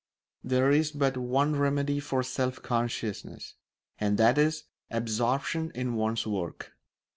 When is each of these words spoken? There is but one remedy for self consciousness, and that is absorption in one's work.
There 0.43 0.71
is 0.71 0.91
but 0.91 1.15
one 1.15 1.55
remedy 1.57 1.99
for 1.99 2.23
self 2.23 2.59
consciousness, 2.63 3.53
and 3.99 4.17
that 4.17 4.39
is 4.39 4.63
absorption 4.89 5.71
in 5.75 5.93
one's 5.93 6.25
work. 6.25 6.71